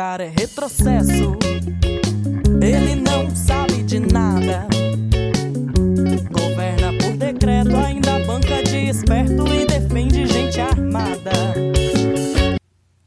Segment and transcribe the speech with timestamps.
[0.00, 1.36] É retrocesso.
[2.62, 4.68] Ele não sabe de nada.
[6.30, 11.32] Governa por decreto, ainda banca de esperto e defende gente armada.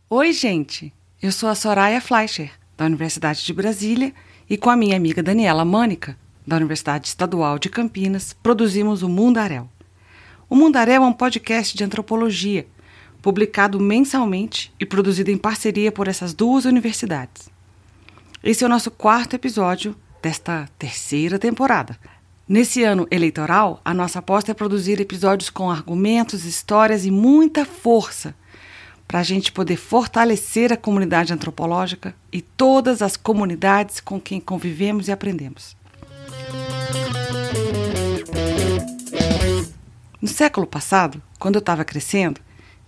[0.10, 0.94] Oi, gente.
[1.22, 4.14] Eu sou a Soraya Fleischer, da Universidade de Brasília,
[4.50, 9.70] e com a minha amiga Daniela Mânica, da Universidade Estadual de Campinas, produzimos o Mundaréu.
[10.50, 12.68] O Mundaréu é um podcast de antropologia
[13.22, 17.50] publicado mensalmente e produzido em parceria por essas duas universidades.
[18.44, 21.98] Esse é o nosso quarto episódio desta terceira temporada.
[22.48, 28.36] Nesse ano eleitoral, a nossa aposta é produzir episódios com argumentos, histórias e muita força
[29.08, 35.08] para a gente poder fortalecer a comunidade antropológica e todas as comunidades com quem convivemos
[35.08, 35.76] e aprendemos.
[40.22, 42.40] No século passado, quando eu estava crescendo,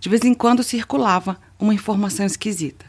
[0.04, 2.84] de vez em quando circulava uma informação esquisita.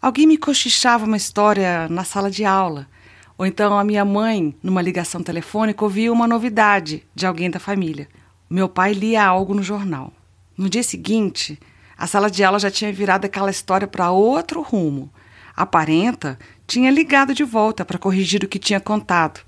[0.00, 2.88] Alguém me cochichava uma história na sala de aula,
[3.36, 8.08] ou então a minha mãe, numa ligação telefônica, ouvia uma novidade de alguém da família.
[8.48, 10.10] Meu pai lia algo no jornal.
[10.56, 11.60] No dia seguinte,
[11.94, 15.12] a sala de aula já tinha virado aquela história para outro rumo.
[15.54, 19.40] A parenta tinha ligado de volta para corrigir o que tinha contado.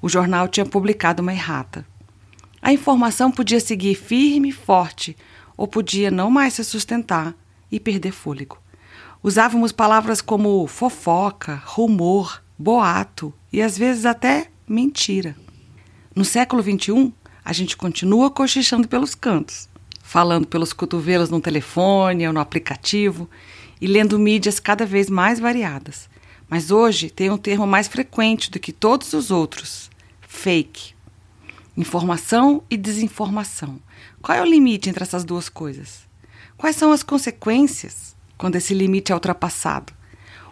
[0.00, 1.84] O jornal tinha publicado uma errata.
[2.62, 5.16] A informação podia seguir firme e forte,
[5.56, 7.34] ou podia não mais se sustentar
[7.70, 8.58] e perder fôlego.
[9.22, 15.36] Usávamos palavras como fofoca, rumor, boato e às vezes até mentira.
[16.14, 17.12] No século XXI,
[17.44, 19.68] a gente continua cochichando pelos cantos,
[20.02, 23.28] falando pelos cotovelos no telefone ou no aplicativo
[23.80, 26.08] e lendo mídias cada vez mais variadas.
[26.48, 30.94] Mas hoje tem um termo mais frequente do que todos os outros: fake.
[31.76, 33.80] Informação e desinformação.
[34.22, 36.04] Qual é o limite entre essas duas coisas?
[36.56, 39.92] Quais são as consequências quando esse limite é ultrapassado?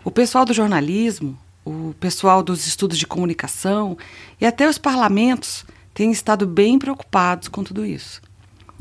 [0.02, 3.96] O pessoal do jornalismo, o pessoal dos estudos de comunicação
[4.40, 8.20] e até os parlamentos têm estado bem preocupados com tudo isso.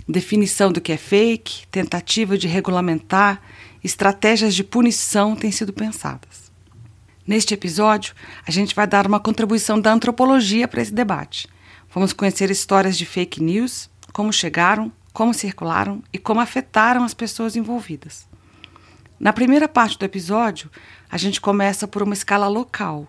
[0.09, 3.39] Definição do que é fake, tentativa de regulamentar,
[3.83, 6.51] estratégias de punição têm sido pensadas.
[7.27, 8.15] Neste episódio,
[8.47, 11.47] a gente vai dar uma contribuição da antropologia para esse debate
[11.93, 17.57] Vamos conhecer histórias de fake news, como chegaram, como circularam e como afetaram as pessoas
[17.57, 18.25] envolvidas.
[19.19, 20.71] Na primeira parte do episódio,
[21.11, 23.07] a gente começa por uma escala local,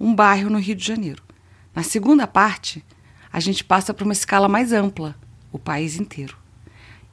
[0.00, 1.22] um bairro no Rio de Janeiro.
[1.72, 2.84] Na segunda parte,
[3.32, 5.14] a gente passa por uma escala mais ampla,
[5.52, 6.36] o país inteiro.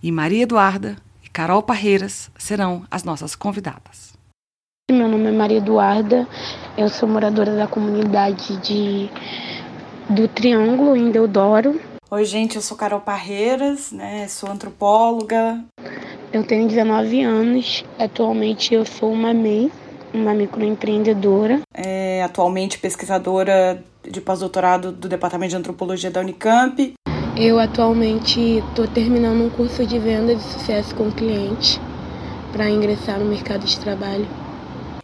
[0.01, 4.17] E Maria Eduarda e Carol Parreiras serão as nossas convidadas.
[4.91, 6.27] Meu nome é Maria Eduarda,
[6.75, 9.07] eu sou moradora da comunidade de
[10.11, 11.79] do Triângulo em Deodoro.
[12.09, 14.27] Oi, gente, eu sou Carol Parreiras, né?
[14.27, 15.63] Sou antropóloga.
[16.33, 17.85] Eu tenho 19 anos.
[17.97, 19.71] Atualmente eu sou uma MEI,
[20.13, 21.61] uma microempreendedora.
[21.73, 26.93] É, atualmente pesquisadora de pós-doutorado do Departamento de Antropologia da Unicamp.
[27.37, 31.79] Eu atualmente estou terminando um curso de venda de sucesso com cliente
[32.51, 34.27] para ingressar no mercado de trabalho.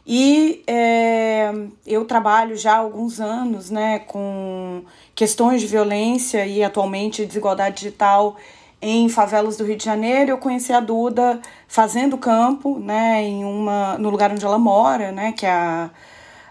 [0.09, 1.53] E é,
[1.85, 8.37] eu trabalho já há alguns anos né, com questões de violência e atualmente desigualdade digital
[8.81, 10.31] em favelas do Rio de Janeiro.
[10.31, 15.33] Eu conheci a Duda fazendo campo né, em uma, no lugar onde ela mora, né,
[15.33, 15.89] que é a,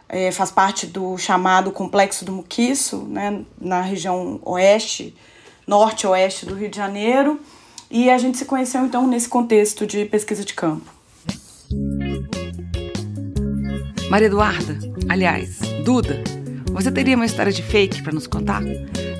[0.06, 5.16] é, faz parte do chamado Complexo do Muquiço, né, na região oeste,
[5.66, 7.40] norte-oeste do Rio de Janeiro.
[7.90, 10.95] E a gente se conheceu então nesse contexto de pesquisa de campo.
[14.08, 14.78] Maria Eduarda,
[15.08, 16.22] aliás, Duda,
[16.70, 18.62] você teria uma história de fake para nos contar?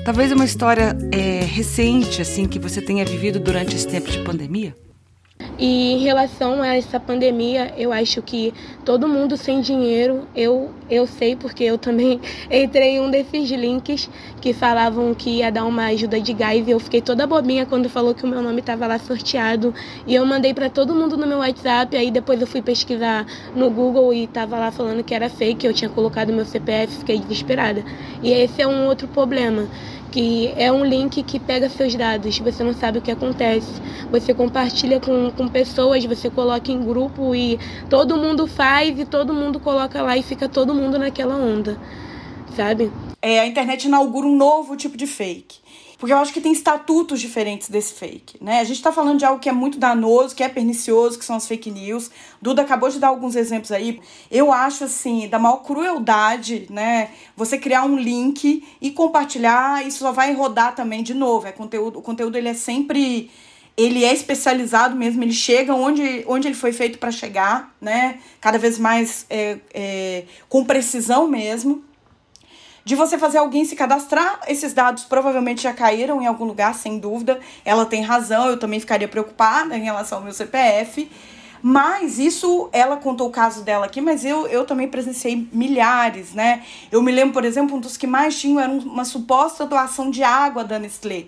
[0.05, 4.73] Talvez uma história é, recente, assim, que você tenha vivido durante esse tempo de pandemia?
[5.59, 8.53] E em relação a essa pandemia, eu acho que
[8.85, 12.21] todo mundo sem dinheiro, eu, eu sei porque eu também
[12.51, 14.07] entrei em um desses links
[14.39, 17.89] que falavam que ia dar uma ajuda de gás e eu fiquei toda bobinha quando
[17.89, 19.73] falou que o meu nome estava lá sorteado
[20.05, 23.71] e eu mandei para todo mundo no meu WhatsApp, aí depois eu fui pesquisar no
[23.71, 27.83] Google e tava lá falando que era fake, eu tinha colocado meu CPF, fiquei desesperada.
[28.21, 29.67] E esse é um outro problema
[30.11, 33.81] que é um link que pega seus dados, você não sabe o que acontece.
[34.11, 37.59] Você compartilha com, com pessoas, você coloca em grupo e
[37.89, 41.77] todo mundo faz e todo mundo coloca lá e fica todo mundo naquela onda,
[42.55, 42.91] sabe?
[43.21, 45.66] É, a internet inaugura um novo tipo de fake.
[45.97, 48.59] Porque eu acho que tem estatutos diferentes desse fake, né?
[48.59, 51.35] A gente tá falando de algo que é muito danoso, que é pernicioso, que são
[51.35, 52.11] as fake news.
[52.39, 53.99] Duda acabou de dar alguns exemplos aí.
[54.29, 57.09] Eu acho, assim, da maior crueldade, né?
[57.35, 61.47] Você criar um link e compartilhar, isso só vai rodar também de novo.
[61.47, 63.31] É conteúdo, o conteúdo, ele é sempre
[63.77, 68.17] ele é especializado mesmo, ele chega onde, onde ele foi feito para chegar, né?
[68.41, 71.83] Cada vez mais é, é, com precisão mesmo.
[72.87, 76.97] De você fazer alguém se cadastrar, esses dados provavelmente já caíram em algum lugar, sem
[76.97, 77.37] dúvida.
[77.65, 81.11] Ela tem razão, eu também ficaria preocupada em relação ao meu CPF.
[81.61, 86.63] Mas isso, ela contou o caso dela aqui, mas eu, eu também presenciei milhares, né?
[86.89, 90.23] Eu me lembro, por exemplo, um dos que mais tinham era uma suposta doação de
[90.23, 91.25] água da Nestlé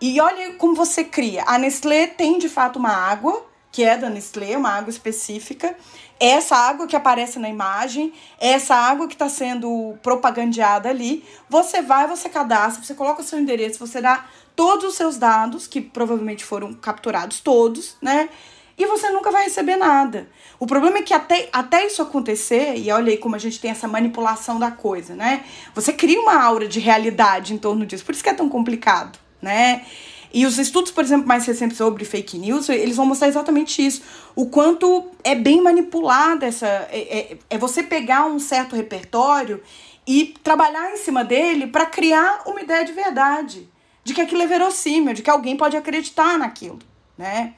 [0.00, 1.44] e olha como você cria.
[1.46, 5.76] A Nestlé tem de fato uma água, que é da Nestlé, uma água específica.
[6.20, 12.06] Essa água que aparece na imagem, essa água que está sendo propagandeada ali, você vai,
[12.08, 14.26] você cadastra, você coloca o seu endereço, você dá
[14.56, 18.28] todos os seus dados, que provavelmente foram capturados todos, né?
[18.76, 20.28] E você nunca vai receber nada.
[20.58, 23.70] O problema é que até, até isso acontecer, e olha aí como a gente tem
[23.70, 25.44] essa manipulação da coisa, né?
[25.74, 28.04] Você cria uma aura de realidade em torno disso.
[28.04, 29.84] Por isso que é tão complicado né?
[30.32, 34.02] E os estudos, por exemplo, mais recentes sobre fake news, eles vão mostrar exatamente isso.
[34.36, 36.66] O quanto é bem manipulada essa.
[36.66, 39.62] É, é, é você pegar um certo repertório
[40.06, 43.68] e trabalhar em cima dele para criar uma ideia de verdade.
[44.04, 46.78] De que aquilo é verossímil, de que alguém pode acreditar naquilo,
[47.16, 47.52] né?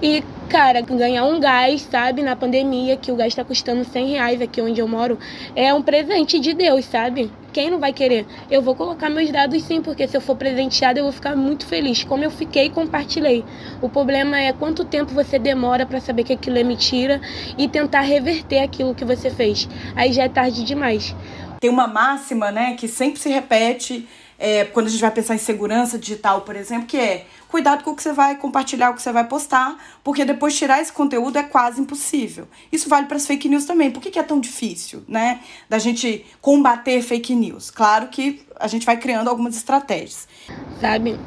[0.00, 4.40] E, cara, ganhar um gás, sabe, na pandemia, que o gás tá custando 100 reais
[4.40, 5.18] aqui onde eu moro,
[5.56, 7.30] é um presente de Deus, sabe?
[7.52, 8.26] Quem não vai querer?
[8.50, 11.66] Eu vou colocar meus dados sim, porque se eu for presenteada eu vou ficar muito
[11.66, 13.44] feliz, como eu fiquei compartilhei.
[13.80, 17.20] O problema é quanto tempo você demora para saber que aquilo é mentira
[17.56, 19.68] e tentar reverter aquilo que você fez.
[19.96, 21.14] Aí já é tarde demais.
[21.60, 24.08] Tem uma máxima, né, que sempre se repete
[24.38, 27.90] é, quando a gente vai pensar em segurança digital, por exemplo, que é cuidado com
[27.90, 31.38] o que você vai compartilhar, o que você vai postar, porque depois tirar esse conteúdo
[31.38, 32.46] é quase impossível.
[32.70, 33.90] Isso vale para as fake news também.
[33.90, 37.70] Por que, que é tão difícil, né, da gente combater fake news?
[37.70, 40.28] Claro que a gente vai criando algumas estratégias.
[40.80, 41.18] Sabe,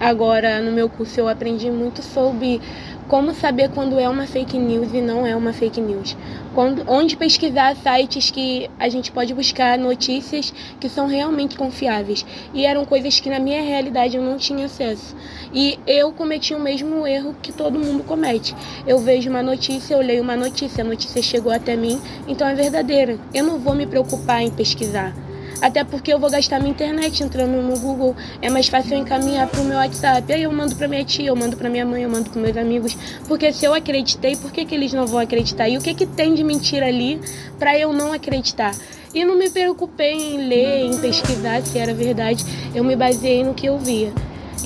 [0.00, 2.60] agora no meu curso eu aprendi muito sobre
[3.08, 6.16] como saber quando é uma fake news e não é uma fake news.
[6.54, 12.24] Quando, onde pesquisar sites que a gente pode buscar notícias que são realmente confiáveis.
[12.52, 15.14] E eram coisas que na minha realidade eu não tinha acesso.
[15.52, 18.54] E eu cometi o mesmo erro que todo mundo comete.
[18.86, 22.54] Eu vejo uma notícia, eu leio uma notícia, a notícia chegou até mim, então é
[22.54, 23.18] verdadeira.
[23.32, 25.14] Eu não vou me preocupar em pesquisar.
[25.60, 28.14] Até porque eu vou gastar minha internet entrando no Google.
[28.42, 30.32] É mais fácil eu encaminhar pro meu WhatsApp.
[30.32, 32.56] Aí eu mando pra minha tia, eu mando pra minha mãe, eu mando pros meus
[32.56, 32.96] amigos.
[33.26, 35.68] Porque se eu acreditei, por que, que eles não vão acreditar?
[35.68, 37.20] E o que, que tem de mentira ali
[37.58, 38.74] para eu não acreditar?
[39.14, 42.44] E não me preocupei em ler, em pesquisar se era verdade.
[42.74, 44.12] Eu me baseei no que eu via.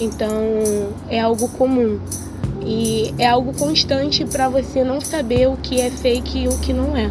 [0.00, 0.30] Então
[1.08, 2.00] é algo comum.
[2.62, 6.72] E é algo constante para você não saber o que é fake e o que
[6.72, 7.10] não é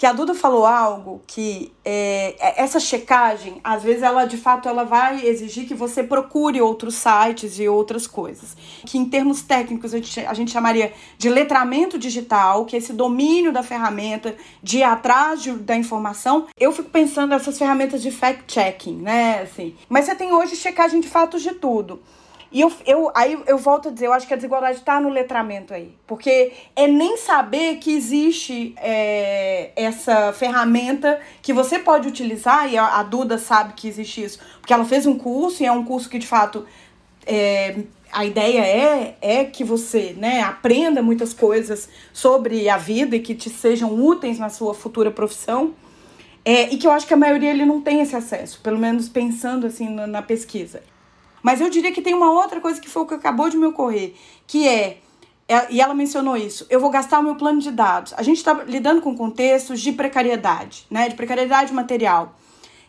[0.00, 4.66] que a Duda falou algo que é, é, essa checagem, às vezes ela de fato
[4.66, 8.56] ela vai exigir que você procure outros sites e outras coisas.
[8.86, 12.94] Que em termos técnicos a gente, a gente chamaria de letramento digital, que é esse
[12.94, 16.46] domínio da ferramenta, de ir atrás de, da informação.
[16.58, 19.42] Eu fico pensando nessas ferramentas de fact-checking, né?
[19.42, 19.74] Assim.
[19.86, 22.00] Mas você tem hoje checagem de fatos de tudo.
[22.52, 25.08] E eu, eu, aí eu volto a dizer, eu acho que a desigualdade está no
[25.08, 25.94] letramento aí.
[26.06, 32.98] Porque é nem saber que existe é, essa ferramenta que você pode utilizar, e a,
[32.98, 36.08] a, Duda sabe que existe isso, porque ela fez um curso, e é um curso
[36.08, 36.66] que de fato.
[37.26, 37.76] É,
[38.12, 43.36] a ideia é, é que você né, aprenda muitas coisas sobre a vida e que
[43.36, 45.74] te sejam úteis na sua futura profissão.
[46.44, 49.08] É, e que eu acho que a maioria ele não tem esse acesso, pelo menos
[49.08, 50.82] pensando assim na, na pesquisa.
[51.42, 53.66] Mas eu diria que tem uma outra coisa que foi o que acabou de me
[53.66, 54.14] ocorrer,
[54.46, 54.98] que é,
[55.48, 58.14] é e ela mencionou isso, eu vou gastar o meu plano de dados.
[58.16, 61.08] A gente está lidando com contextos de precariedade, né?
[61.08, 62.34] De precariedade material.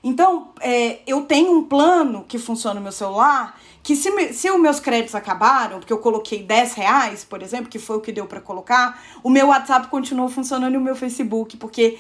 [0.04, 4.50] Então, é, eu tenho um plano que funciona no meu celular, que se, me, se
[4.50, 8.12] os meus créditos acabaram, porque eu coloquei 10 reais, por exemplo, que foi o que
[8.12, 12.00] deu para colocar, o meu WhatsApp continua funcionando e o meu Facebook, porque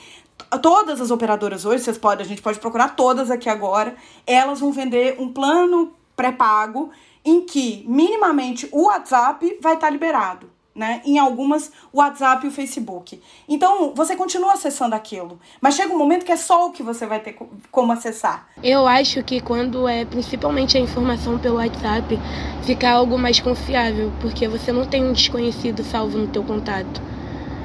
[0.61, 4.71] todas as operadoras hoje, vocês podem, a gente pode procurar todas aqui agora, elas vão
[4.71, 6.91] vender um plano pré-pago
[7.25, 10.49] em que minimamente o WhatsApp vai estar tá liberado.
[10.73, 11.01] Né?
[11.03, 13.21] Em algumas, o WhatsApp e o Facebook.
[13.49, 17.05] Então, você continua acessando aquilo, mas chega um momento que é só o que você
[17.05, 17.37] vai ter
[17.69, 18.47] como acessar.
[18.63, 22.17] Eu acho que quando é principalmente a informação pelo WhatsApp,
[22.63, 27.01] fica algo mais confiável, porque você não tem um desconhecido salvo no teu contato.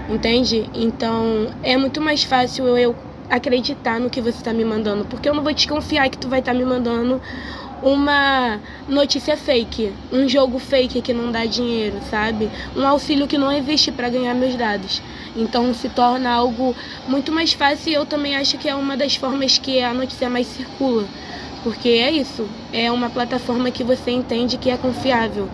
[0.09, 0.69] Entende?
[0.75, 2.95] Então, é muito mais fácil eu
[3.31, 6.41] acreditar no que você está me mandando, porque eu não vou desconfiar que tu vai
[6.41, 7.21] estar tá me mandando
[7.83, 12.51] uma notícia fake, um jogo fake que não dá dinheiro, sabe?
[12.75, 15.03] Um auxílio que não existe para ganhar meus dados.
[15.37, 16.75] Então se torna algo
[17.07, 20.31] muito mais fácil e eu também acho que é uma das formas que a notícia
[20.31, 21.07] mais circula.
[21.63, 25.49] Porque é isso, é uma plataforma que você entende que é confiável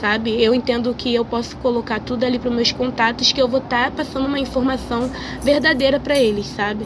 [0.00, 0.42] sabe?
[0.42, 3.84] Eu entendo que eu posso colocar tudo ali para meus contatos que eu vou estar
[3.84, 5.08] tá passando uma informação
[5.40, 6.84] verdadeira para eles, sabe?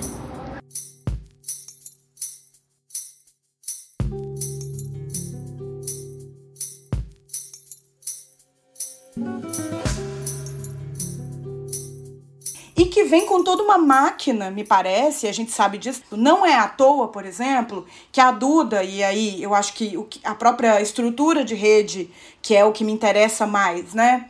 [12.76, 16.02] E que vem com toda uma máquina, me parece, a gente sabe disso.
[16.10, 20.34] Não é à toa, por exemplo, que a Duda, e aí eu acho que a
[20.34, 22.10] própria estrutura de rede,
[22.42, 24.28] que é o que me interessa mais, né?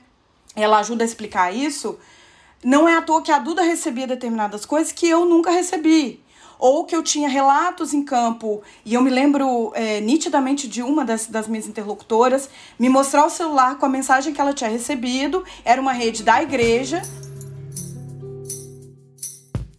[0.55, 1.99] Ela ajuda a explicar isso.
[2.63, 6.23] Não é à toa que a Duda recebia determinadas coisas que eu nunca recebi.
[6.57, 11.05] Ou que eu tinha relatos em campo, e eu me lembro é, nitidamente de uma
[11.05, 12.49] das, das minhas interlocutoras
[12.79, 16.43] me mostrar o celular com a mensagem que ela tinha recebido, era uma rede da
[16.43, 17.03] igreja,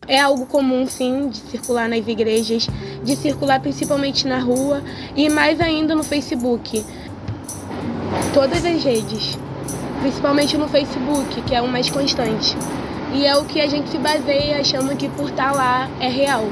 [0.07, 2.67] é algo comum, sim, de circular nas igrejas,
[3.03, 4.81] de circular principalmente na rua
[5.15, 6.85] e mais ainda no Facebook.
[8.33, 9.37] Todas as redes,
[10.01, 12.55] principalmente no Facebook, que é o mais constante.
[13.13, 16.45] E é o que a gente se baseia achando que por estar lá é real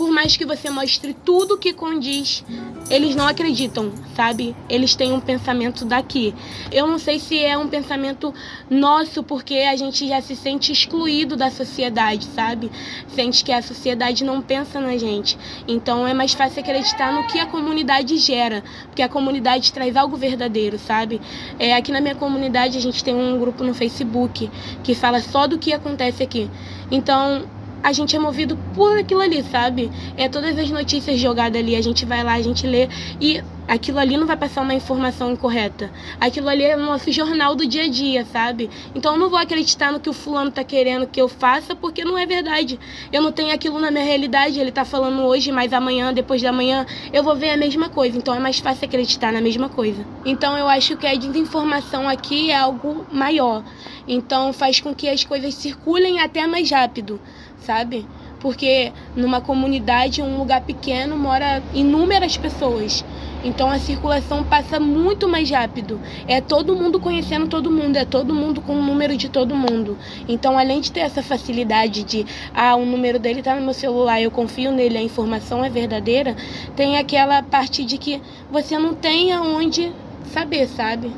[0.00, 2.42] por mais que você mostre tudo que condiz,
[2.90, 4.54] eles não acreditam, sabe?
[4.68, 6.34] Eles têm um pensamento daqui.
[6.72, 8.34] Eu não sei se é um pensamento
[8.68, 12.70] nosso, porque a gente já se sente excluído da sociedade, sabe?
[13.06, 15.38] Sente que a sociedade não pensa na gente.
[15.68, 20.16] Então é mais fácil acreditar no que a comunidade gera, porque a comunidade traz algo
[20.16, 21.20] verdadeiro, sabe?
[21.60, 24.50] É, aqui na minha comunidade a gente tem um grupo no Facebook
[24.82, 26.50] que fala só do que acontece aqui.
[26.90, 27.44] Então,
[27.82, 29.90] a gente é movido por aquilo ali, sabe?
[30.16, 32.88] É todas as notícias jogadas ali, a gente vai lá, a gente lê
[33.20, 35.90] e aquilo ali não vai passar uma informação incorreta.
[36.20, 38.68] Aquilo ali é o nosso jornal do dia a dia, sabe?
[38.94, 42.04] Então eu não vou acreditar no que o fulano tá querendo que eu faça, porque
[42.04, 42.78] não é verdade.
[43.12, 46.52] Eu não tenho aquilo na minha realidade, ele tá falando hoje, mas amanhã, depois da
[46.52, 48.18] manhã, eu vou ver a mesma coisa.
[48.18, 50.04] Então é mais fácil acreditar na mesma coisa.
[50.24, 53.62] Então eu acho que a desinformação aqui é algo maior.
[54.08, 57.20] Então faz com que as coisas circulem até mais rápido
[57.60, 58.06] sabe?
[58.40, 63.04] Porque numa comunidade, um lugar pequeno, mora inúmeras pessoas.
[63.42, 66.00] Então a circulação passa muito mais rápido.
[66.28, 69.96] É todo mundo conhecendo todo mundo, é todo mundo com o número de todo mundo.
[70.28, 74.20] Então, além de ter essa facilidade de, ah, o número dele está no meu celular,
[74.20, 76.36] eu confio nele, a informação é verdadeira,
[76.76, 79.92] tem aquela parte de que você não tem aonde
[80.32, 81.10] saber, sabe?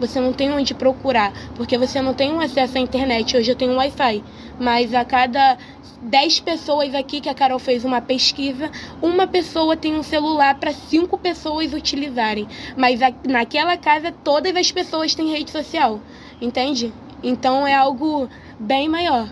[0.00, 3.36] Você não tem onde procurar, porque você não tem um acesso à internet.
[3.36, 4.22] Hoje eu tenho um Wi-Fi,
[4.58, 5.58] mas a cada
[6.02, 8.70] 10 pessoas aqui que a Carol fez uma pesquisa,
[9.02, 12.46] uma pessoa tem um celular para cinco pessoas utilizarem.
[12.76, 16.00] Mas a, naquela casa todas as pessoas têm rede social,
[16.40, 16.92] entende?
[17.22, 18.28] Então é algo
[18.58, 19.28] bem maior.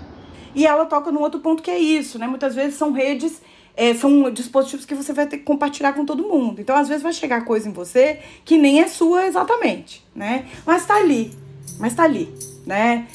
[0.55, 2.27] E ela toca num outro ponto que é isso, né?
[2.27, 3.43] Muitas vezes são redes
[3.77, 6.61] é, são dispositivos que você vai ter que compartilhar com todo mundo.
[6.61, 10.47] Então, às vezes, vai chegar coisa em você que nem é sua exatamente, né?
[10.65, 11.31] Mas tá ali,
[11.79, 12.33] mas tá ali,
[12.65, 13.07] né?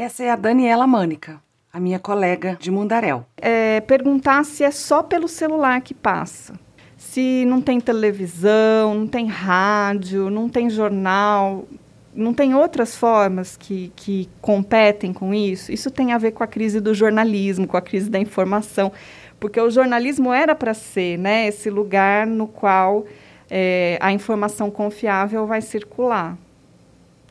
[0.00, 3.22] Essa é a Daniela Mânica, a minha colega de Mundaréu.
[3.36, 6.54] É, perguntar se é só pelo celular que passa.
[6.96, 11.68] Se não tem televisão, não tem rádio, não tem jornal,
[12.14, 15.70] não tem outras formas que, que competem com isso?
[15.70, 18.90] Isso tem a ver com a crise do jornalismo, com a crise da informação,
[19.38, 23.04] porque o jornalismo era para ser né, esse lugar no qual
[23.50, 26.38] é, a informação confiável vai circular.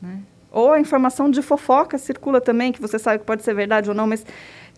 [0.00, 0.20] Né?
[0.50, 3.94] Ou a informação de fofoca circula também, que você sabe que pode ser verdade ou
[3.94, 4.24] não, mas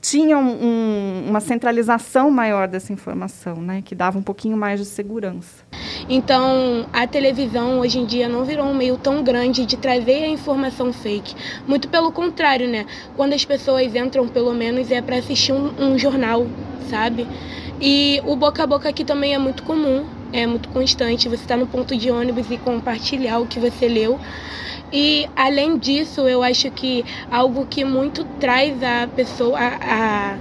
[0.03, 5.65] tinha um, uma centralização maior dessa informação, né, que dava um pouquinho mais de segurança.
[6.09, 10.29] Então, a televisão hoje em dia não virou um meio tão grande de trazer a
[10.29, 11.35] informação fake.
[11.69, 12.85] Muito pelo contrário, né?
[13.17, 16.49] Quando as pessoas entram, pelo menos, é para assistir um, um jornal,
[16.91, 17.27] sabe?
[17.81, 21.29] E o boca a boca aqui também é muito comum, é muito constante.
[21.29, 24.19] Você está no ponto de ônibus e compartilhar o que você leu.
[24.93, 30.39] E além disso, eu acho que algo que muito traz a pessoa a, a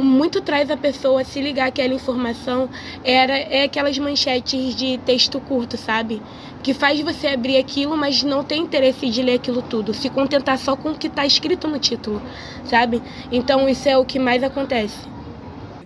[0.00, 2.68] muito traz a pessoa se ligar aquela informação
[3.02, 6.22] era é aquelas manchetes de texto curto, sabe?
[6.62, 10.58] Que faz você abrir aquilo, mas não tem interesse de ler aquilo tudo, se contentar
[10.58, 12.20] só com o que está escrito no título,
[12.64, 13.02] sabe?
[13.30, 15.18] Então isso é o que mais acontece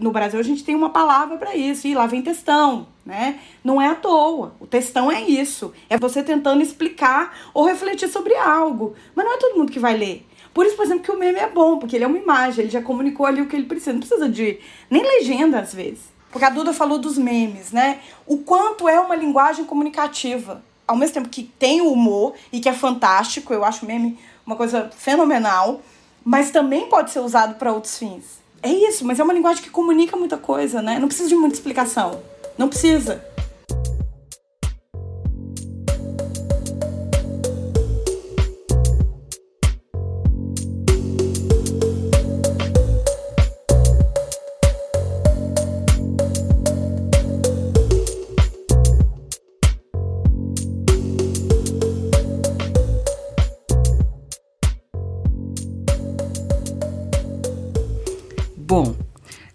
[0.02, 3.40] no Brasil a gente tem uma palavra para isso, e lá vem textão, né?
[3.62, 4.54] Não é à toa.
[4.60, 5.72] O textão é isso.
[5.88, 8.94] É você tentando explicar ou refletir sobre algo.
[9.14, 10.26] Mas não é todo mundo que vai ler.
[10.54, 12.70] Por isso, por exemplo, que o meme é bom, porque ele é uma imagem, ele
[12.70, 13.92] já comunicou ali o que ele precisa.
[13.92, 14.58] Não precisa de
[14.90, 16.12] nem legenda às vezes.
[16.30, 18.00] Porque a Duda falou dos memes, né?
[18.26, 22.68] O quanto é uma linguagem comunicativa ao mesmo tempo que tem o humor e que
[22.68, 25.80] é fantástico, eu acho meme uma coisa fenomenal,
[26.24, 28.42] mas também pode ser usado para outros fins.
[28.62, 30.98] É isso, mas é uma linguagem que comunica muita coisa, né?
[30.98, 32.22] Não precisa de muita explicação.
[32.58, 33.24] Não precisa.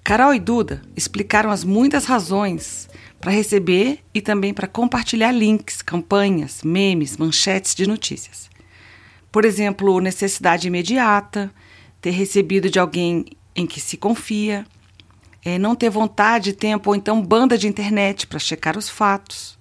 [0.07, 2.87] Carol e Duda explicaram as muitas razões
[3.19, 8.49] para receber e também para compartilhar links, campanhas, memes, manchetes de notícias.
[9.29, 11.53] Por exemplo, necessidade imediata,
[11.99, 14.65] ter recebido de alguém em que se confia,
[15.43, 19.59] é, não ter vontade, tempo ou então banda de internet para checar os fatos.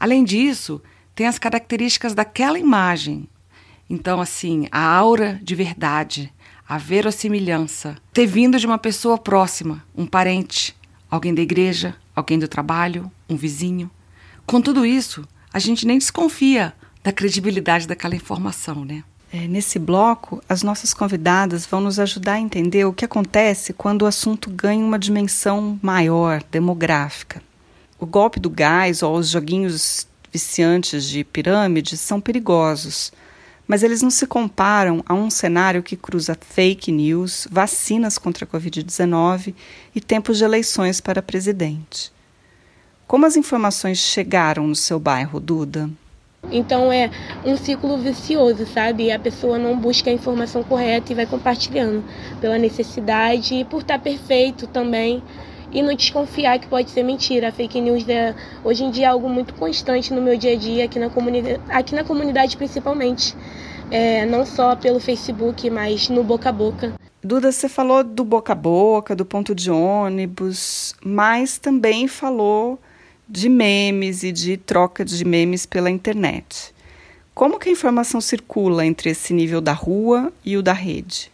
[0.00, 0.82] Além disso,
[1.14, 3.28] tem as características daquela imagem.
[3.88, 6.34] Então, assim, a aura de verdade,
[6.68, 10.76] a verossimilhança, ter vindo de uma pessoa próxima, um parente,
[11.10, 13.90] alguém da igreja, alguém do trabalho, um vizinho.
[14.44, 19.04] Com tudo isso, a gente nem desconfia da credibilidade daquela informação, né?
[19.32, 24.02] É, nesse bloco, as nossas convidadas vão nos ajudar a entender o que acontece quando
[24.02, 27.42] o assunto ganha uma dimensão maior, demográfica.
[27.98, 33.12] O golpe do gás ou os joguinhos viciantes de pirâmide são perigosos
[33.66, 38.48] mas eles não se comparam a um cenário que cruza fake news, vacinas contra a
[38.48, 39.54] Covid-19
[39.94, 42.12] e tempos de eleições para presidente.
[43.06, 45.88] Como as informações chegaram no seu bairro, Duda?
[46.50, 47.10] Então é
[47.44, 49.10] um ciclo vicioso, sabe?
[49.10, 52.04] A pessoa não busca a informação correta e vai compartilhando
[52.40, 55.22] pela necessidade e por estar perfeito também
[55.76, 57.48] e não desconfiar que pode ser mentira.
[57.50, 60.56] A fake news é, hoje em dia é algo muito constante no meu dia a
[60.56, 63.36] dia, aqui na comunidade, aqui na comunidade principalmente.
[63.90, 66.94] É, não só pelo Facebook, mas no boca a boca.
[67.22, 72.80] Duda, você falou do boca a boca, do ponto de ônibus, mas também falou
[73.28, 76.74] de memes e de troca de memes pela internet.
[77.34, 81.30] Como que a informação circula entre esse nível da rua e o da rede?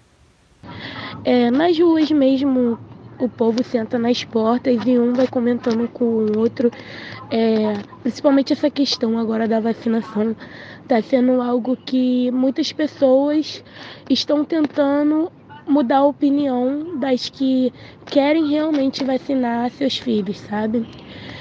[1.25, 2.79] É, nas ruas mesmo,
[3.23, 6.71] o povo senta nas portas e um vai comentando com o outro.
[7.31, 10.35] É, principalmente essa questão agora da vacinação
[10.83, 13.63] está sendo algo que muitas pessoas
[14.11, 15.31] estão tentando
[15.67, 17.73] mudar a opinião das que
[18.07, 20.85] querem realmente vacinar seus filhos, sabe?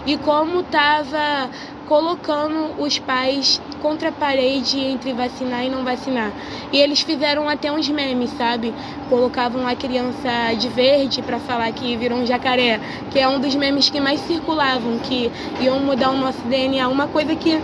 [0.06, 1.50] E como tava
[1.88, 6.32] colocando os pais contra a parede entre vacinar e não vacinar.
[6.72, 8.74] E eles fizeram até uns memes, sabe?
[9.10, 12.80] Colocavam a criança de verde para falar que virou um jacaré,
[13.12, 17.08] que é um dos memes que mais circulavam, que iam mudar o nosso DNA, uma
[17.08, 17.60] coisa que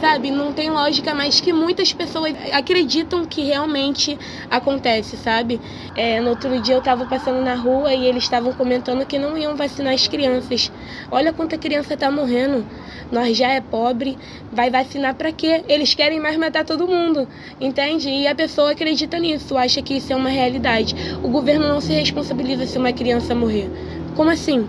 [0.00, 0.30] sabe?
[0.30, 4.18] Não tem lógica, mas que muitas pessoas acreditam que realmente
[4.50, 5.60] acontece, sabe?
[5.96, 9.36] É, no outro dia eu estava passando na rua e eles estavam comentando que não
[9.36, 10.70] iam vacinar as crianças.
[11.10, 12.64] Olha quanta criança está morrendo.
[13.12, 14.18] Nós já é pobre,
[14.52, 15.62] vai vacinar para quê?
[15.68, 17.28] Eles querem mais matar todo mundo,
[17.60, 18.08] entende?
[18.08, 20.94] E a pessoa acredita nisso, acha que isso é uma realidade.
[21.22, 23.70] O governo não se responsabiliza se uma criança morrer.
[24.16, 24.66] Como assim?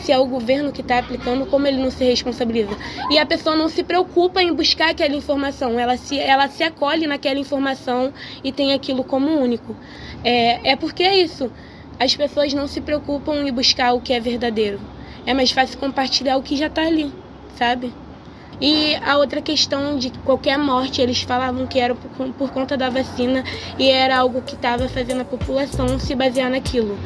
[0.00, 2.76] Se é o governo que está aplicando, como ele não se responsabiliza.
[3.10, 7.06] E a pessoa não se preocupa em buscar aquela informação, ela se, ela se acolhe
[7.06, 9.76] naquela informação e tem aquilo como único.
[10.24, 11.50] É, é porque é isso.
[11.98, 14.80] As pessoas não se preocupam em buscar o que é verdadeiro.
[15.26, 17.12] É mais fácil compartilhar o que já está ali,
[17.56, 17.92] sabe?
[18.60, 22.90] E a outra questão de qualquer morte, eles falavam que era por, por conta da
[22.90, 23.42] vacina
[23.78, 26.98] e era algo que estava fazendo a população se basear naquilo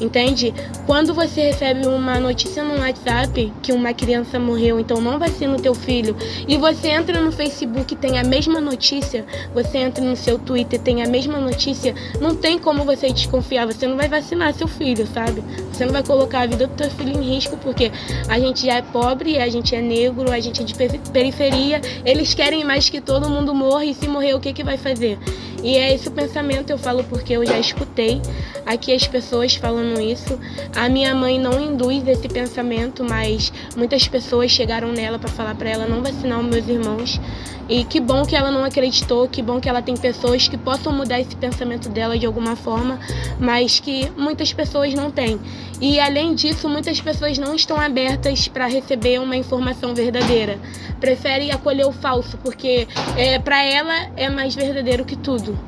[0.00, 0.52] entende?
[0.86, 5.60] Quando você recebe uma notícia no WhatsApp que uma criança morreu, então não vacina o
[5.60, 10.16] teu filho, e você entra no Facebook e tem a mesma notícia, você entra no
[10.16, 14.08] seu Twitter e tem a mesma notícia, não tem como você desconfiar, você não vai
[14.08, 15.42] vacinar seu filho, sabe?
[15.72, 17.90] Você não vai colocar a vida do teu filho em risco, porque
[18.28, 20.74] a gente já é pobre, a gente é negro, a gente é de
[21.10, 24.76] periferia, eles querem mais que todo mundo morra e se morrer o que que vai
[24.76, 25.18] fazer?
[25.62, 28.20] E é esse o pensamento, eu falo porque eu já escutei
[28.64, 30.38] aqui as pessoas falando isso.
[30.74, 35.68] A minha mãe não induz esse pensamento, mas muitas pessoas chegaram nela para falar para
[35.70, 37.20] ela não vacinar os meus irmãos.
[37.68, 40.92] E que bom que ela não acreditou, que bom que ela tem pessoas que possam
[40.92, 42.98] mudar esse pensamento dela de alguma forma,
[43.40, 45.40] mas que muitas pessoas não têm.
[45.80, 50.58] E além disso, muitas pessoas não estão abertas para receber uma informação verdadeira.
[51.00, 55.58] Preferem acolher o falso, porque é, para ela é mais verdadeiro que tudo.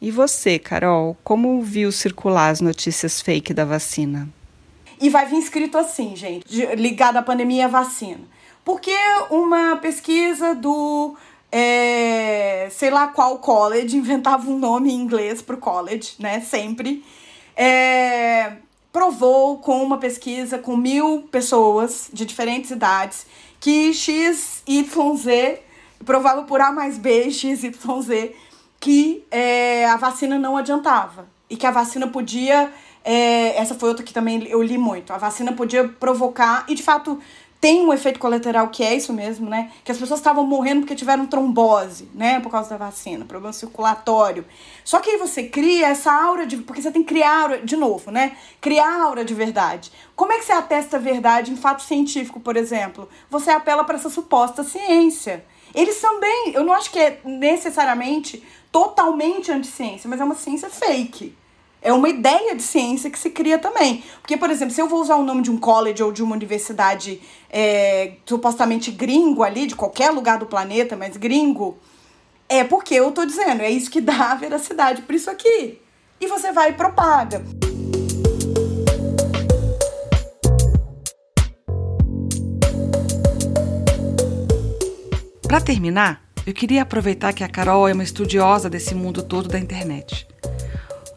[0.00, 4.28] E você, Carol, como viu circular as notícias fake da vacina?
[5.00, 6.44] E vai vir escrito assim, gente,
[6.76, 8.20] ligado à pandemia e à vacina.
[8.64, 8.94] Porque
[9.30, 11.16] uma pesquisa do
[11.52, 16.40] é, sei lá qual college, inventava um nome em inglês para o college, né?
[16.40, 17.04] Sempre.
[17.56, 18.52] É,
[18.92, 23.26] provou com uma pesquisa com mil pessoas de diferentes idades
[23.58, 25.60] que X, Y, Z,
[26.04, 28.34] provava por A mais B, X, Y, Z,
[28.80, 31.28] que é, a vacina não adiantava.
[31.48, 32.72] E que a vacina podia.
[33.04, 35.12] É, essa foi outra que também eu li muito.
[35.12, 37.20] A vacina podia provocar, e de fato
[37.60, 39.70] tem um efeito colateral que é isso mesmo, né?
[39.84, 42.40] Que as pessoas estavam morrendo porque tiveram trombose, né?
[42.40, 44.46] Por causa da vacina, problema circulatório.
[44.82, 46.56] Só que aí você cria essa aura de.
[46.56, 48.34] Porque você tem que criar aura, de novo, né?
[48.62, 49.92] Criar aura de verdade.
[50.16, 53.06] Como é que você atesta a verdade em fato científico, por exemplo?
[53.28, 55.44] Você apela para essa suposta ciência.
[55.74, 61.36] Eles também, eu não acho que é necessariamente totalmente anti-ciência, mas é uma ciência fake.
[61.82, 64.04] É uma ideia de ciência que se cria também.
[64.20, 66.36] Porque, por exemplo, se eu vou usar o nome de um college ou de uma
[66.36, 71.78] universidade é, supostamente gringo ali, de qualquer lugar do planeta, mas gringo,
[72.48, 75.80] é porque eu tô dizendo, é isso que dá a veracidade para isso aqui.
[76.20, 77.42] E você vai e propaga.
[85.42, 89.58] Para terminar, eu queria aproveitar que a Carol é uma estudiosa desse mundo todo da
[89.58, 90.26] internet.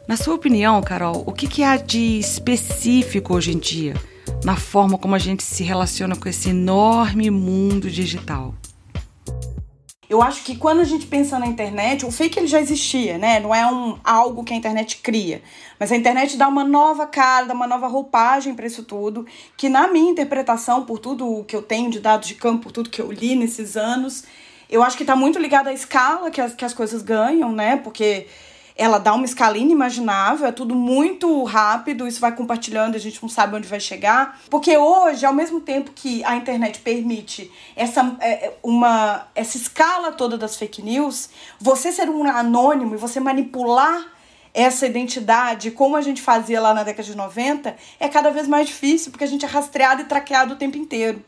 [0.08, 3.94] Na sua opinião, Carol, o que, que há de específico hoje em dia
[4.44, 8.54] na forma como a gente se relaciona com esse enorme mundo digital?
[10.10, 13.40] Eu acho que quando a gente pensa na internet, o fake ele já existia, né?
[13.40, 15.42] Não é um algo que a internet cria,
[15.80, 19.26] mas a internet dá uma nova cara, dá uma nova roupagem para isso tudo,
[19.58, 22.90] que na minha interpretação, por tudo que eu tenho de dados de campo, por tudo
[22.90, 24.26] que eu li nesses anos,
[24.70, 27.78] eu acho que está muito ligado à escala que as, que as coisas ganham, né?
[27.78, 28.28] Porque
[28.76, 33.30] ela dá uma escala inimaginável, é tudo muito rápido, isso vai compartilhando, a gente não
[33.30, 34.40] sabe onde vai chegar.
[34.50, 40.12] Porque hoje, ao mesmo tempo que a internet permite essa, é, é, uma, essa escala
[40.12, 44.12] toda das fake news, você ser um anônimo e você manipular
[44.54, 48.68] essa identidade, como a gente fazia lá na década de 90, é cada vez mais
[48.68, 51.24] difícil, porque a gente é rastreado e traqueado o tempo inteiro.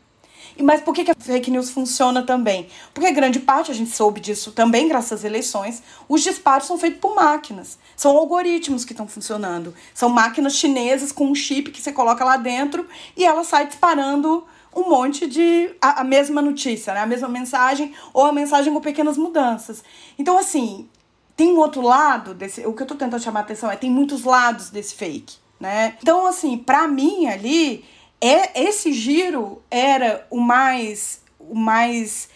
[0.62, 2.68] Mas por que, que a fake news funciona também?
[2.94, 7.00] Porque grande parte, a gente soube disso também graças às eleições, os disparos são feitos
[7.00, 7.78] por máquinas.
[7.96, 9.74] São algoritmos que estão funcionando.
[9.94, 14.44] São máquinas chinesas com um chip que você coloca lá dentro e ela sai disparando
[14.74, 15.74] um monte de.
[15.80, 17.00] a, a mesma notícia, né?
[17.00, 19.82] a mesma mensagem ou a mensagem com pequenas mudanças.
[20.18, 20.86] Então, assim,
[21.34, 22.66] tem um outro lado desse.
[22.66, 25.36] O que eu tô tentando chamar a atenção é tem muitos lados desse fake.
[25.58, 25.96] Né?
[26.02, 27.82] Então, assim, para mim ali,
[28.20, 32.28] é esse giro era o mais o mais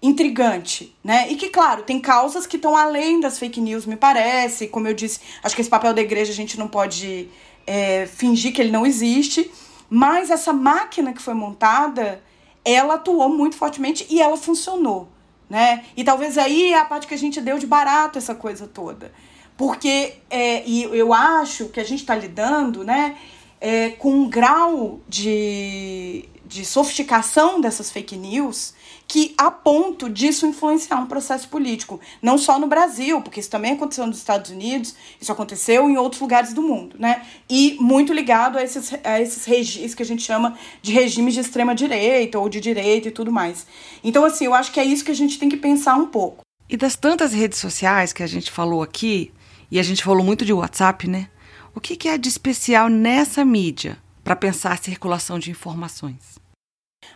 [0.00, 1.30] intrigante, né?
[1.30, 4.68] E que, claro, tem causas que estão além das fake news, me parece.
[4.68, 7.28] Como eu disse, acho que esse papel da igreja a gente não pode
[7.66, 9.50] é, fingir que ele não existe.
[9.90, 12.22] Mas essa máquina que foi montada,
[12.64, 15.08] ela atuou muito fortemente e ela funcionou,
[15.48, 15.84] né?
[15.96, 19.12] E talvez aí é a parte que a gente deu de barato essa coisa toda.
[19.56, 23.16] Porque, é, e eu acho que a gente está lidando, né?
[23.60, 28.74] É, com um grau de, de sofisticação dessas fake news
[29.08, 31.98] que a ponto disso influenciar um processo político.
[32.20, 36.20] Não só no Brasil, porque isso também aconteceu nos Estados Unidos, isso aconteceu em outros
[36.20, 37.22] lugares do mundo, né?
[37.48, 41.40] E muito ligado a esses, a esses regimes que a gente chama de regimes de
[41.40, 43.66] extrema direita ou de direita e tudo mais.
[44.04, 46.44] Então, assim, eu acho que é isso que a gente tem que pensar um pouco.
[46.68, 49.32] E das tantas redes sociais que a gente falou aqui,
[49.70, 51.28] e a gente falou muito de WhatsApp, né?
[51.74, 56.38] O que, que é de especial nessa mídia para pensar a circulação de informações?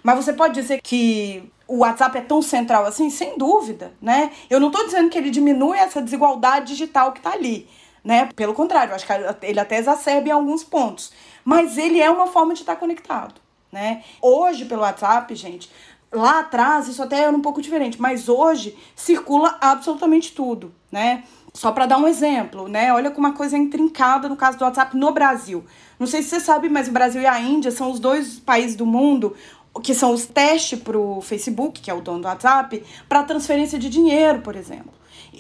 [0.03, 3.11] Mas você pode dizer que o WhatsApp é tão central assim?
[3.11, 4.31] Sem dúvida, né?
[4.49, 7.69] Eu não estou dizendo que ele diminui essa desigualdade digital que está ali,
[8.05, 8.29] né?
[8.35, 9.13] Pelo contrário, acho que
[9.43, 11.13] ele até exacerba em alguns pontos.
[11.45, 14.03] Mas ele é uma forma de estar conectado, né?
[14.21, 15.71] Hoje, pelo WhatsApp, gente,
[16.13, 21.25] lá atrás isso até era um pouco diferente, mas hoje circula absolutamente tudo, né?
[21.55, 22.93] Só para dar um exemplo, né?
[22.93, 25.65] Olha como uma coisa é intrincada no caso do WhatsApp no Brasil.
[25.99, 28.75] Não sei se você sabe, mas o Brasil e a Índia são os dois países
[28.75, 29.37] do mundo
[29.83, 33.79] que são os testes para o Facebook, que é o dono do WhatsApp, para transferência
[33.79, 34.93] de dinheiro, por exemplo.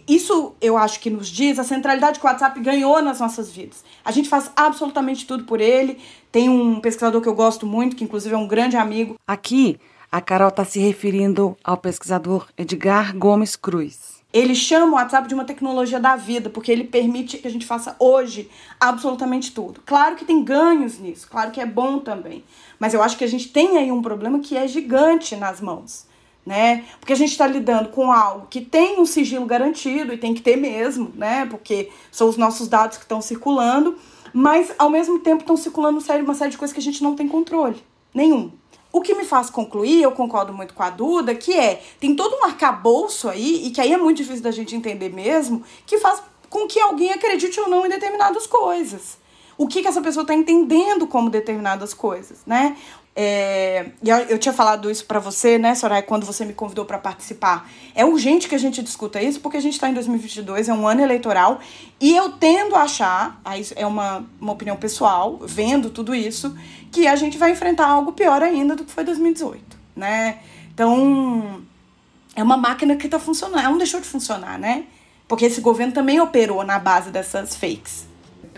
[0.08, 3.84] Isso eu acho que nos diz a centralidade que o WhatsApp ganhou nas nossas vidas.
[4.04, 5.98] A gente faz absolutamente tudo por ele.
[6.30, 9.16] Tem um pesquisador que eu gosto muito, que inclusive é um grande amigo.
[9.26, 9.78] Aqui,
[10.10, 14.11] a Carol está se referindo ao pesquisador Edgar Gomes Cruz.
[14.32, 17.66] Ele chama o WhatsApp de uma tecnologia da vida, porque ele permite que a gente
[17.66, 18.48] faça hoje
[18.80, 19.82] absolutamente tudo.
[19.84, 22.42] Claro que tem ganhos nisso, claro que é bom também.
[22.78, 26.06] Mas eu acho que a gente tem aí um problema que é gigante nas mãos.
[26.44, 26.84] né?
[26.98, 30.42] Porque a gente está lidando com algo que tem um sigilo garantido e tem que
[30.42, 31.46] ter mesmo, né?
[31.46, 33.96] Porque são os nossos dados que estão circulando,
[34.32, 37.28] mas ao mesmo tempo estão circulando uma série de coisas que a gente não tem
[37.28, 37.76] controle
[38.12, 38.50] nenhum.
[38.92, 42.36] O que me faz concluir, eu concordo muito com a Duda, que é, tem todo
[42.36, 46.22] um arcabouço aí, e que aí é muito difícil da gente entender mesmo, que faz
[46.50, 49.16] com que alguém acredite ou não em determinadas coisas.
[49.56, 52.76] O que, que essa pessoa está entendendo como determinadas coisas, né?
[53.14, 56.98] É, eu, eu tinha falado isso para você, né, Soraya, quando você me convidou para
[56.98, 57.70] participar.
[57.94, 60.86] É urgente que a gente discuta isso, porque a gente está em 2022, é um
[60.86, 61.60] ano eleitoral,
[62.00, 66.56] e eu tendo a achar, aí é uma, uma opinião pessoal, vendo tudo isso,
[66.90, 69.62] que a gente vai enfrentar algo pior ainda do que foi 2018,
[69.94, 70.38] né?
[70.72, 71.62] Então,
[72.34, 74.84] é uma máquina que está funcionando, não deixou de funcionar, né?
[75.28, 78.06] Porque esse governo também operou na base dessas fakes.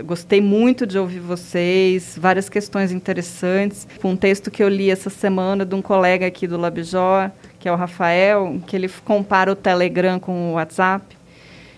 [0.02, 3.86] Gostei muito de ouvir vocês, várias questões interessantes.
[4.02, 7.30] Um texto que eu li essa semana de um colega aqui do Labjor,
[7.60, 11.16] que é o Rafael, que ele compara o Telegram com o WhatsApp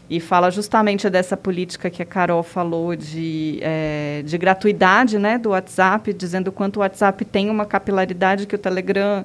[0.08, 5.50] e fala justamente dessa política que a Carol falou de, é, de gratuidade né, do
[5.50, 9.24] WhatsApp, dizendo quanto o WhatsApp tem uma capilaridade que o Telegram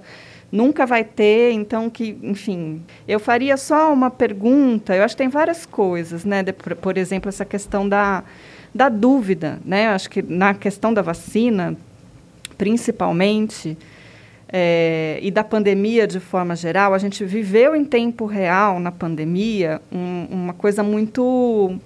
[0.52, 5.30] nunca vai ter, então que, enfim, eu faria só uma pergunta, eu acho que tem
[5.30, 8.24] várias coisas, né, de, por exemplo, essa questão da
[8.74, 9.90] da dúvida, né?
[9.90, 11.76] Acho que na questão da vacina,
[12.58, 13.78] principalmente,
[14.48, 19.82] é, e da pandemia de forma geral, a gente viveu em tempo real na pandemia
[19.92, 21.78] um, uma coisa muito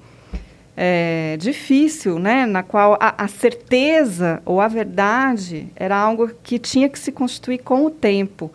[0.76, 2.46] é, difícil, né?
[2.46, 7.60] Na qual a, a certeza ou a verdade era algo que tinha que se constituir
[7.60, 8.52] com o tempo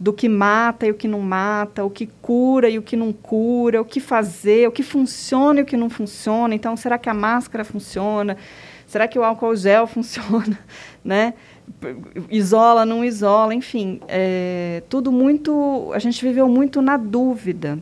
[0.00, 3.12] do que mata e o que não mata, o que cura e o que não
[3.12, 6.54] cura, o que fazer, o que funciona e o que não funciona.
[6.54, 8.36] Então, será que a máscara funciona?
[8.86, 10.58] Será que o álcool gel funciona?
[11.04, 11.34] né?
[12.30, 15.90] Isola, não isola, enfim, é, tudo muito.
[15.94, 17.78] A gente viveu muito na dúvida.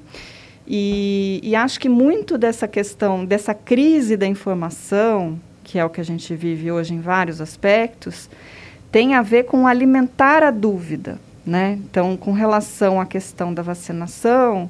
[0.66, 6.00] E, e acho que muito dessa questão, dessa crise da informação, que é o que
[6.00, 8.28] a gente vive hoje em vários aspectos,
[8.90, 11.20] tem a ver com alimentar a dúvida.
[11.46, 11.78] Né?
[11.88, 14.68] Então, com relação à questão da vacinação,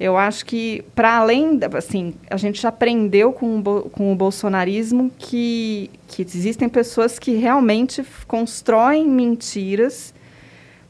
[0.00, 5.88] eu acho que, para além, assim, a gente aprendeu com o, com o bolsonarismo que,
[6.08, 10.12] que existem pessoas que realmente constroem mentiras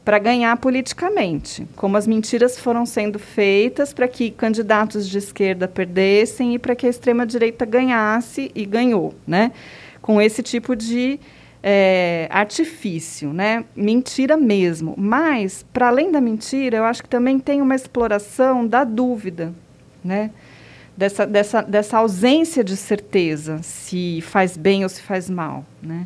[0.03, 6.55] para ganhar politicamente, como as mentiras foram sendo feitas para que candidatos de esquerda perdessem
[6.55, 9.51] e para que a extrema-direita ganhasse e ganhou, né?
[10.01, 11.19] com esse tipo de
[11.61, 13.65] é, artifício, né?
[13.75, 14.93] Mentira mesmo.
[14.97, 19.53] Mas, para além da mentira, eu acho que também tem uma exploração da dúvida,
[20.03, 20.31] né?
[20.95, 26.05] Dessa, dessa, dessa ausência de certeza se faz bem ou se faz mal, né?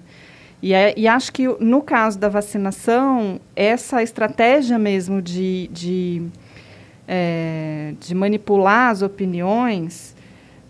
[0.61, 6.23] E, é, e acho que no caso da vacinação, essa estratégia mesmo de, de,
[7.07, 10.15] é, de manipular as opiniões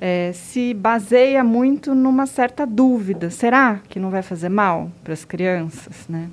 [0.05, 3.29] é, se baseia muito numa certa dúvida.
[3.29, 6.29] Será que não vai fazer mal para as crianças, né?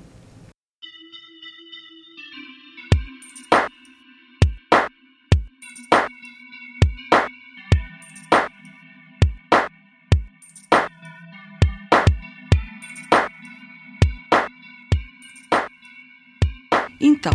[16.99, 17.31] Então,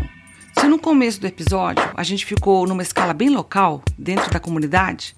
[0.53, 5.17] se no começo do episódio a gente ficou numa escala bem local, dentro da comunidade,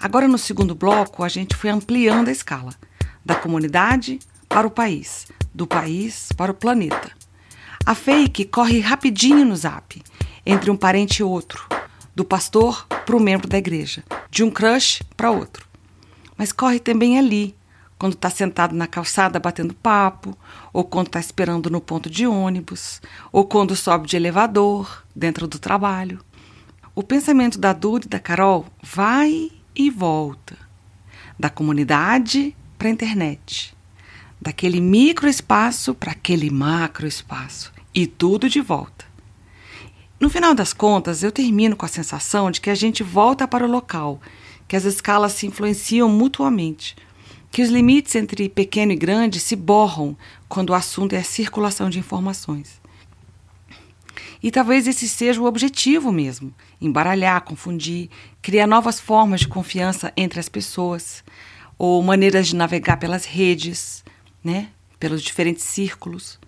[0.00, 2.74] Agora, no segundo bloco, a gente foi ampliando a escala
[3.22, 7.10] da comunidade para o país, do país para o planeta.
[7.84, 10.02] A fake corre rapidinho no zap,
[10.46, 11.68] entre um parente e outro,
[12.14, 15.68] do pastor para o membro da igreja, de um crush para outro.
[16.34, 17.54] Mas corre também ali,
[17.98, 20.34] quando está sentado na calçada batendo papo,
[20.72, 25.58] ou quando está esperando no ponto de ônibus, ou quando sobe de elevador, dentro do
[25.58, 26.24] trabalho.
[26.94, 30.56] O pensamento da Duda e da Carol vai e volta.
[31.38, 33.74] Da comunidade para a internet.
[34.40, 37.72] Daquele microespaço para aquele macroespaço.
[37.94, 39.04] E tudo de volta.
[40.20, 43.64] No final das contas, eu termino com a sensação de que a gente volta para
[43.64, 44.20] o local,
[44.68, 46.94] que as escalas se influenciam mutuamente,
[47.50, 50.16] que os limites entre pequeno e grande se borram
[50.48, 52.79] quando o assunto é a circulação de informações.
[54.42, 58.08] E talvez esse seja o objetivo mesmo: embaralhar, confundir,
[58.40, 61.22] criar novas formas de confiança entre as pessoas,
[61.78, 64.04] ou maneiras de navegar pelas redes,
[64.42, 64.68] né?
[64.98, 66.38] pelos diferentes círculos.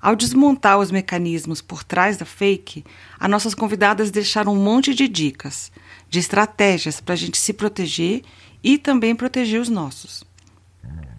[0.00, 2.84] Ao desmontar os mecanismos por trás da fake,
[3.20, 5.70] as nossas convidadas deixaram um monte de dicas,
[6.08, 8.22] de estratégias para a gente se proteger
[8.64, 10.24] e também proteger os nossos.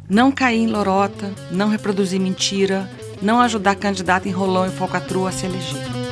[0.10, 5.45] Não cair em lorota, não reproduzir mentira, não ajudar candidato enrolão e falcatrua a se
[5.45, 6.03] eleger.